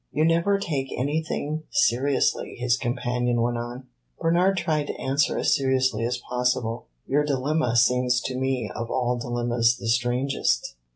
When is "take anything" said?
0.57-1.61